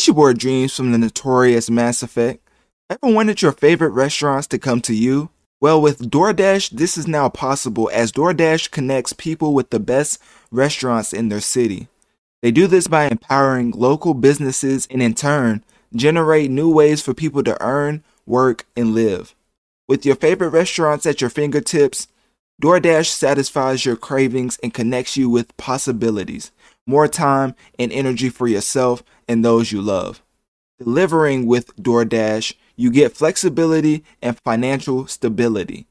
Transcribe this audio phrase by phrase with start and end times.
[0.00, 2.42] It's your boy Dreams from the notorious Mass Effect.
[2.88, 5.28] Ever wanted your favorite restaurants to come to you?
[5.60, 10.18] Well, with DoorDash, this is now possible as DoorDash connects people with the best
[10.50, 11.88] restaurants in their city.
[12.40, 15.62] They do this by empowering local businesses and in turn,
[15.94, 19.34] generate new ways for people to earn, work, and live.
[19.86, 22.08] With your favorite restaurants at your fingertips,
[22.62, 26.52] DoorDash satisfies your cravings and connects you with possibilities,
[26.86, 30.24] more time and energy for yourself and those you love.
[30.78, 35.86] Delivering with DoorDash, you get flexibility and financial stability.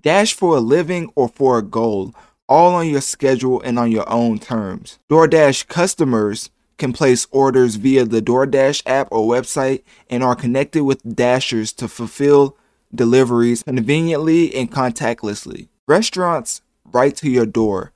[0.00, 2.14] Dash for a living or for a goal,
[2.48, 5.00] all on your schedule and on your own terms.
[5.10, 11.02] DoorDash customers can place orders via the DoorDash app or website and are connected with
[11.02, 12.56] Dashers to fulfill
[12.94, 15.66] deliveries conveniently and contactlessly.
[15.88, 17.90] Restaurants right to your door.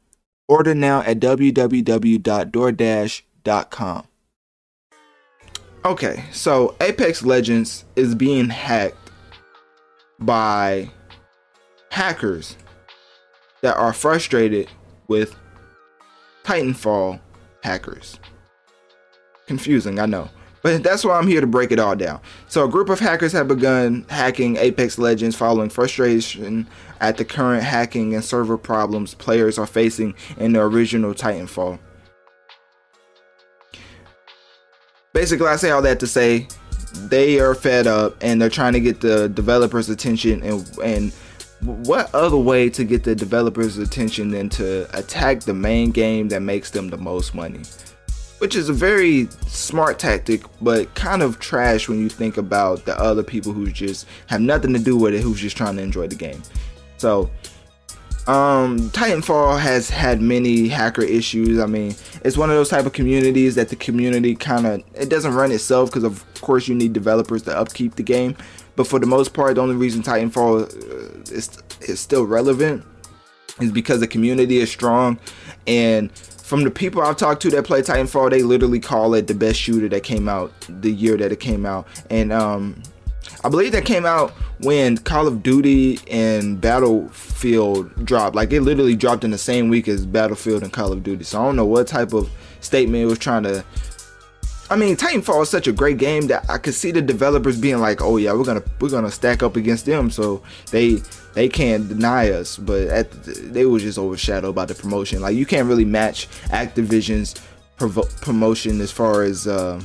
[0.48, 4.08] Order now at www.doordash.com.
[5.86, 9.10] Okay, so Apex Legends is being hacked
[10.18, 10.88] by
[11.90, 12.56] hackers
[13.60, 14.70] that are frustrated
[15.08, 15.36] with
[16.42, 17.20] Titanfall
[17.62, 18.18] hackers.
[19.46, 20.30] Confusing, I know.
[20.62, 22.22] But that's why I'm here to break it all down.
[22.48, 26.66] So, a group of hackers have begun hacking Apex Legends following frustration
[27.02, 31.78] at the current hacking and server problems players are facing in the original Titanfall.
[35.14, 36.46] Basically, I say all that to say
[37.06, 41.12] they are fed up and they're trying to get the developers' attention and and
[41.62, 46.42] what other way to get the developers' attention than to attack the main game that
[46.42, 47.62] makes them the most money?
[48.38, 52.94] which is a very smart tactic, but kind of trash when you think about the
[53.00, 56.06] other people who just have nothing to do with it, who's just trying to enjoy
[56.06, 56.42] the game.
[56.98, 57.30] So,
[58.26, 61.60] um, Titanfall has had many hacker issues.
[61.60, 61.94] I mean,
[62.24, 65.52] it's one of those type of communities that the community kind of it doesn't run
[65.52, 68.36] itself because of course you need developers to upkeep the game.
[68.76, 72.84] But for the most part, the only reason Titanfall uh, is is still relevant
[73.60, 75.18] is because the community is strong
[75.66, 76.10] and
[76.44, 79.58] from the people I've talked to that play Titanfall, they literally call it the best
[79.58, 81.86] shooter that came out the year that it came out.
[82.10, 82.82] And um,
[83.42, 88.34] I believe that came out when Call of Duty and Battlefield dropped.
[88.34, 91.24] Like it literally dropped in the same week as Battlefield and Call of Duty.
[91.24, 92.30] So I don't know what type of
[92.60, 93.64] statement it was trying to
[94.70, 97.80] I mean, Titanfall is such a great game that I could see the developers being
[97.80, 101.02] like, "Oh yeah, we're gonna we're gonna stack up against them," so they
[101.34, 102.56] they can't deny us.
[102.56, 105.20] But at, they were just overshadowed by the promotion.
[105.20, 107.34] Like you can't really match Activision's
[107.76, 109.82] provo- promotion as far as uh,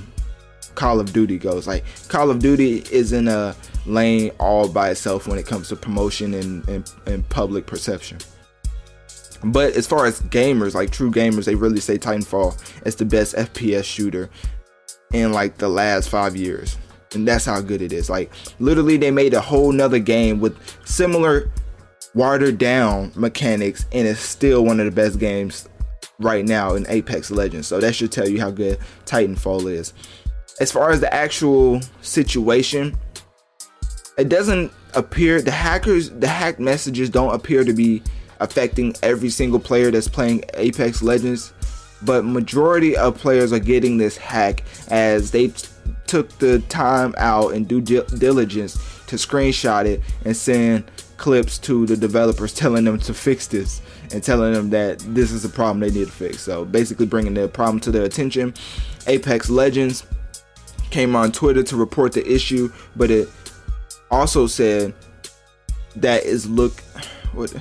[0.75, 1.67] Call of Duty goes.
[1.67, 5.75] Like Call of Duty is in a lane all by itself when it comes to
[5.75, 8.17] promotion and, and, and public perception.
[9.43, 13.35] But as far as gamers, like true gamers, they really say Titanfall is the best
[13.35, 14.29] FPS shooter
[15.13, 16.77] in like the last five years.
[17.13, 18.09] And that's how good it is.
[18.09, 21.49] Like literally they made a whole nother game with similar
[22.13, 25.69] watered down mechanics and it's still one of the best games
[26.19, 27.67] right now in Apex Legends.
[27.67, 29.93] So that should tell you how good Titanfall is.
[30.59, 32.97] As far as the actual situation,
[34.17, 38.01] it doesn't appear the hackers the hack messages don't appear to be
[38.39, 41.53] affecting every single player that's playing Apex Legends
[42.01, 45.51] but majority of players are getting this hack as they
[46.07, 48.73] took the time out and due diligence
[49.07, 53.81] to screenshot it and send clips to the developers telling them to fix this
[54.11, 56.41] and telling them that this is a problem they need to fix.
[56.41, 58.53] So basically bringing the problem to their attention.
[59.05, 60.05] Apex Legends
[60.89, 63.29] came on Twitter to report the issue, but it
[64.11, 64.93] also said
[65.95, 66.79] that is look
[67.33, 67.53] what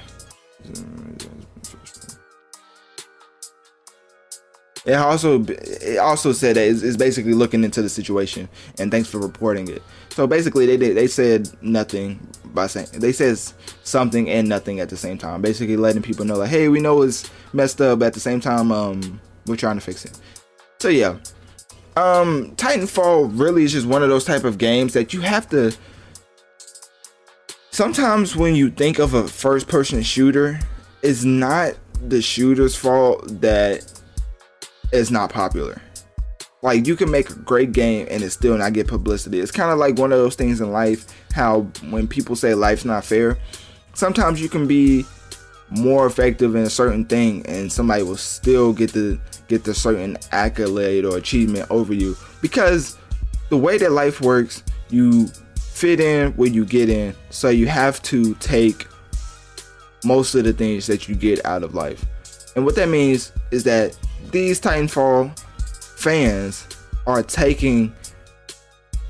[4.89, 9.07] It also it also said that it's, it's, basically looking into the situation and thanks
[9.07, 9.83] for reporting it.
[10.09, 13.53] So basically, they did they said nothing by saying they says
[13.83, 15.43] something and nothing at the same time.
[15.43, 18.41] Basically, letting people know like, hey, we know it's messed up, but at the same
[18.41, 20.19] time, um, we're trying to fix it.
[20.79, 21.19] So yeah,
[21.99, 25.75] um, Titanfall really is just one of those type of games that you have to.
[27.71, 30.61] Sometimes when you think of a first person shooter,
[31.03, 34.01] it's not the shooter's fault that
[34.93, 35.83] is not popular.
[36.63, 39.41] Like you can make a great game and it still not get publicity.
[39.41, 42.85] It's kind of like one of those things in life how when people say life's
[42.85, 43.39] not fair,
[43.95, 45.05] sometimes you can be
[45.71, 49.19] more effective in a certain thing and somebody will still get the
[49.49, 52.99] get the certain accolade or achievement over you because
[53.49, 55.29] the way that life works, you
[55.59, 57.15] fit in where you get in.
[57.31, 58.87] So you have to take
[60.05, 62.05] most of the things that you get out of life.
[62.57, 63.97] And what that means is that
[64.31, 65.39] these Titanfall
[65.99, 66.67] fans
[67.07, 67.93] are taking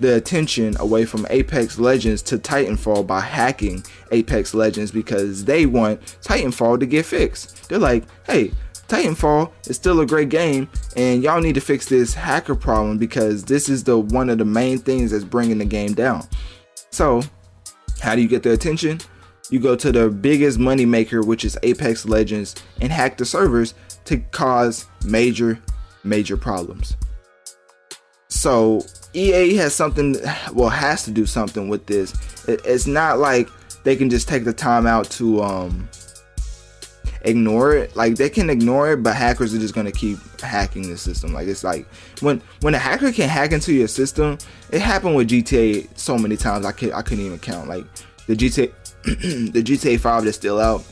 [0.01, 6.01] the attention away from Apex Legends to Titanfall by hacking Apex Legends because they want
[6.23, 7.69] Titanfall to get fixed.
[7.69, 8.53] They're like, hey,
[8.89, 13.45] Titanfall is still a great game, and y'all need to fix this hacker problem because
[13.45, 16.27] this is the one of the main things that's bringing the game down.
[16.91, 17.23] So,
[18.01, 19.01] how do you get their attention?
[19.51, 23.75] You go to the biggest money maker, which is Apex Legends, and hack the servers
[24.07, 25.59] to cause major,
[26.05, 26.97] major problems.
[28.39, 30.15] So EA has something,
[30.53, 32.15] well, has to do something with this.
[32.47, 33.49] It's not like
[33.83, 35.89] they can just take the time out to um,
[37.23, 37.97] ignore it.
[37.97, 41.33] Like they can ignore it, but hackers are just gonna keep hacking the system.
[41.33, 41.89] Like it's like
[42.21, 44.39] when when a hacker can hack into your system,
[44.71, 46.65] it happened with GTA so many times.
[46.65, 47.69] I can I couldn't even count.
[47.69, 47.87] Like
[48.29, 48.73] the GTA
[49.53, 50.85] the GTA 5 that's still out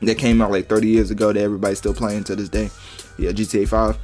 [0.00, 2.70] that came out like 30 years ago that everybody's still playing to this day.
[3.18, 3.98] Yeah, GTA 5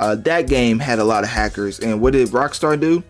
[0.00, 1.80] uh, that game had a lot of hackers.
[1.80, 3.02] And what did Rockstar do?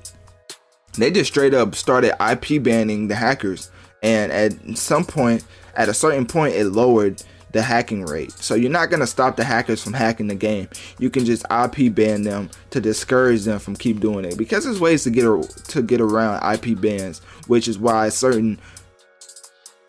[0.94, 3.70] They just straight up started IP banning the hackers.
[4.02, 5.44] And at some point,
[5.74, 7.22] at a certain point, it lowered
[7.52, 8.32] the hacking rate.
[8.32, 10.68] So you're not gonna stop the hackers from hacking the game.
[10.98, 14.80] You can just IP ban them to discourage them from keep doing it because there's
[14.80, 15.24] ways to get
[15.68, 18.60] to get around IP bans, which is why certain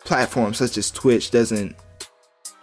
[0.04, 1.76] platforms such as Twitch doesn't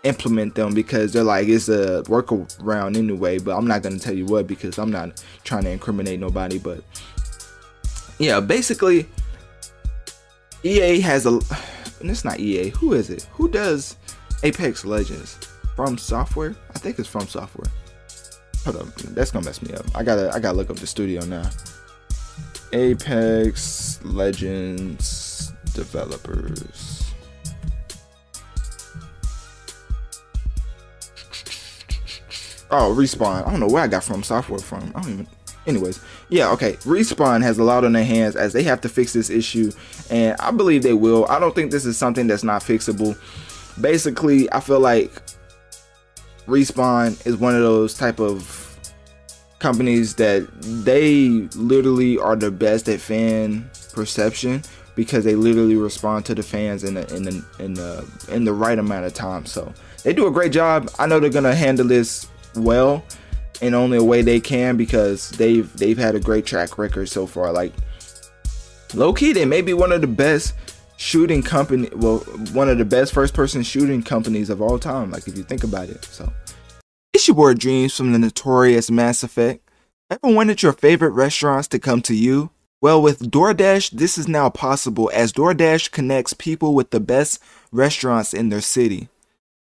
[0.08, 3.40] implement them because they're like it's a workaround anyway.
[3.40, 6.58] But I'm not gonna tell you what because I'm not trying to incriminate nobody.
[6.58, 6.84] But
[8.20, 9.08] yeah, basically,
[10.64, 11.40] EA has a.
[12.00, 12.70] And it's not EA.
[12.70, 13.24] Who is it?
[13.34, 13.98] Who does
[14.44, 15.38] Apex Legends?
[15.76, 16.56] From Software?
[16.76, 17.72] I think it's from Software.
[18.66, 19.86] Hold up, that's gonna mess me up.
[19.96, 21.50] I gotta I gotta look up the studio now.
[22.74, 26.97] Apex Legends developers.
[32.70, 33.48] Oh, Respawn.
[33.48, 34.92] I don't know where I got from software from.
[34.96, 35.28] I don't even.
[35.66, 36.00] Anyways,
[36.30, 36.74] yeah, okay.
[36.84, 39.72] Respawn has a lot on their hands as they have to fix this issue,
[40.10, 41.26] and I believe they will.
[41.28, 43.18] I don't think this is something that's not fixable.
[43.82, 45.12] Basically, I feel like
[46.48, 48.64] Respawn is one of those type of
[49.60, 54.62] companies that they literally are the best at fan perception
[54.96, 58.54] because they literally respond to the fans in the in the in the in the
[58.54, 59.46] right amount of time.
[59.46, 59.74] So
[60.04, 60.90] they do a great job.
[60.98, 62.28] I know they're gonna handle this
[62.58, 63.04] well
[63.62, 67.26] in only a way they can because they've they've had a great track record so
[67.26, 67.52] far.
[67.52, 67.74] Like
[68.94, 70.54] low key, they may be one of the best
[70.98, 71.90] shooting company.
[71.96, 72.20] Well,
[72.54, 75.12] one of the best first person shooting companies of all time.
[75.12, 76.06] Like if you think about it.
[76.06, 76.32] So
[77.14, 79.64] it's your boy Dreams from the notorious Mass Effect.
[80.10, 82.52] Ever wanted your favorite restaurants to come to you?
[82.80, 88.34] Well, with DoorDash, this is now possible as DoorDash connects people with the best restaurants
[88.34, 89.10] in their city.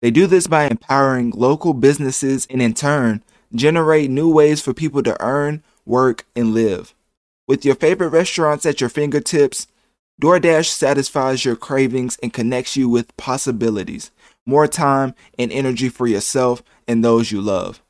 [0.06, 5.02] They do this by empowering local businesses and in turn generate new ways for people
[5.02, 6.94] to earn, work, and live.
[7.48, 9.66] With your favorite restaurants at your fingertips,
[10.22, 14.12] DoorDash satisfies your cravings and connects you with possibilities,
[14.46, 17.82] more time and energy for yourself and those you love.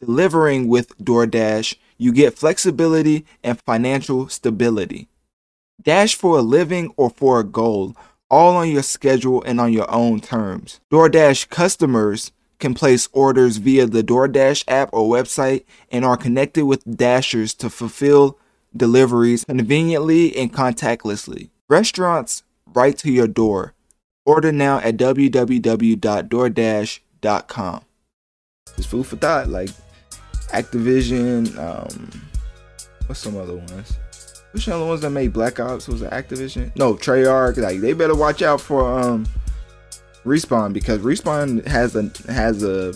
[0.00, 5.08] Delivering with DoorDash, you get flexibility and financial stability.
[5.82, 7.94] Dash for a living or for a goal
[8.30, 10.80] all on your schedule and on your own terms.
[10.90, 16.84] DoorDash customers can place orders via the DoorDash app or website and are connected with
[16.84, 18.38] Dashers to fulfill
[18.76, 21.50] deliveries conveniently and contactlessly.
[21.68, 23.74] Restaurants right to your door.
[24.26, 27.84] Order now at www.doordash.com.
[28.76, 29.70] It's food for thought, like
[30.48, 32.10] Activision, um,
[33.06, 33.98] what's some other ones?
[34.52, 36.74] Which one of the ones that made Black Ops was it Activision?
[36.74, 37.58] No, Treyarch.
[37.58, 39.26] Like they better watch out for um
[40.24, 42.94] Respawn because Respawn has a has a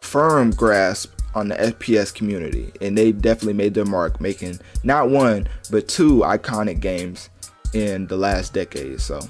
[0.00, 5.48] firm grasp on the FPS community, and they definitely made their mark, making not one
[5.70, 7.30] but two iconic games
[7.72, 9.00] in the last decade.
[9.00, 9.20] So,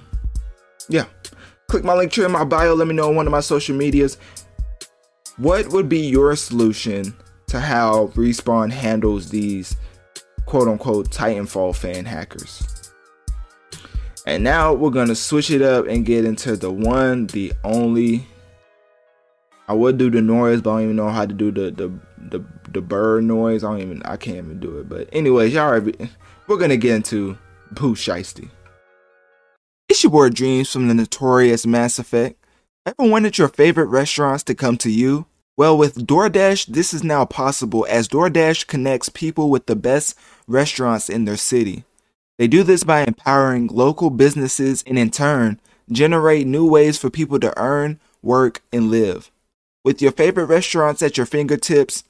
[0.89, 1.05] yeah,
[1.69, 2.75] click my link tree in my bio.
[2.75, 4.17] Let me know on one of my social medias.
[5.37, 7.15] What would be your solution
[7.49, 9.77] to how Respawn handles these
[10.51, 12.93] quote unquote Titanfall fan hackers.
[14.27, 18.27] And now we're gonna switch it up and get into the one, the only.
[19.69, 21.93] I would do the noise, but I don't even know how to do the the
[22.19, 23.63] the, the bird noise.
[23.63, 24.89] I don't even I can't even do it.
[24.89, 25.81] But anyways, y'all are,
[26.49, 27.39] we're gonna get into
[27.77, 28.51] Pooh Shiesty.
[29.89, 32.45] It's your boy Dreams from the notorious Mass Effect.
[32.87, 35.27] Ever wanted your favorite restaurants to come to you?
[35.61, 40.19] Well, with DoorDash, this is now possible as DoorDash connects people with the best
[40.51, 41.85] restaurants in their city.
[42.39, 47.39] They do this by empowering local businesses and in turn generate new ways for people
[47.41, 49.31] to earn, work, and live.
[49.85, 52.05] With your favorite restaurants at your fingertips,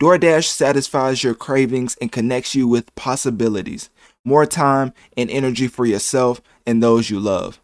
[0.00, 3.90] DoorDash satisfies your cravings and connects you with possibilities,
[4.24, 7.60] more time and energy for yourself and those you love.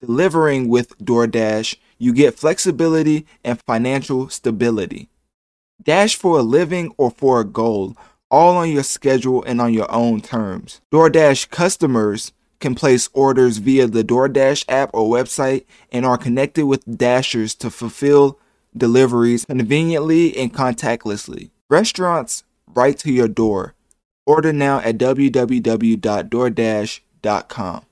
[0.00, 5.08] Delivering with DoorDash, you get flexibility and financial stability.
[5.82, 7.96] Dash for a living or for a goal,
[8.30, 10.80] all on your schedule and on your own terms.
[10.92, 16.98] DoorDash customers can place orders via the DoorDash app or website and are connected with
[16.98, 18.40] Dashers to fulfill
[18.76, 21.50] deliveries conveniently and contactlessly.
[21.68, 22.42] Restaurants
[22.74, 23.74] right to your door.
[24.26, 27.85] Order now at www.doordash.com.